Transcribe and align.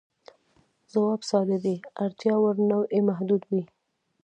ځواب 0.91 1.21
ساده 1.29 1.57
دی، 1.65 1.75
اړتیا 2.03 2.35
وړ 2.39 2.55
نوعې 2.69 2.99
محدودې 3.09 3.47
وې. 3.53 3.63